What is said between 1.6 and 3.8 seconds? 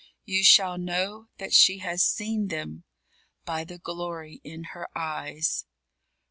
has seen them, By the